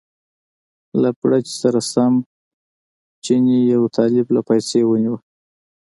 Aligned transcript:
له 1.01 1.09
بړچ 1.19 1.45
سره 1.61 1.79
سم 1.91 2.13
چیني 3.23 3.57
یو 3.73 3.83
طالب 3.97 4.27
له 4.35 4.41
پایڅې 4.47 4.79
ونیوه. 4.85 5.19